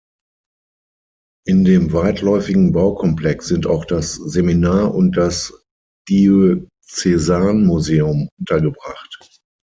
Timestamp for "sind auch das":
3.45-4.15